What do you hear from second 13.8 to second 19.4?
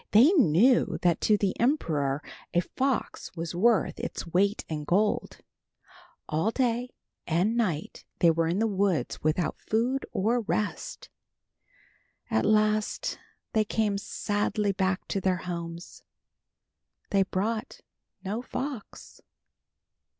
sadly back to their homes. They brought no fox.